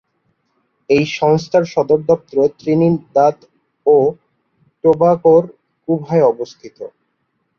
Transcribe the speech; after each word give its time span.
এই 0.89 1.05
সংস্থার 1.19 1.63
সদর 1.73 1.99
দপ্তর 2.09 2.37
ত্রিনিদাদ 2.59 3.37
ও 3.85 3.95
টোবাগোর 4.83 5.43
কুভায় 5.87 6.23
অবস্থিত। 6.31 6.77